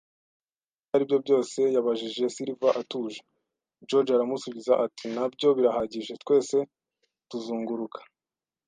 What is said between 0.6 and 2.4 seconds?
“Ibyo aribyo byose?” yabajije